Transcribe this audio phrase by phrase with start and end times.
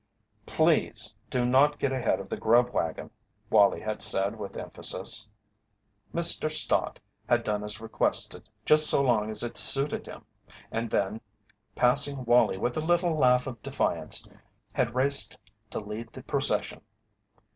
[0.47, 3.11] "Please do not get ahead of the grub wagon,"
[3.51, 5.27] Wallie had said with emphasis.
[6.11, 6.49] Mr.
[6.49, 6.97] Stott
[7.29, 10.25] had done as requested just so long as it suited him,
[10.71, 11.21] and then
[11.75, 14.27] passing Wallie with a little laugh of defiance
[14.73, 15.37] had raced
[15.69, 16.81] to lead the procession.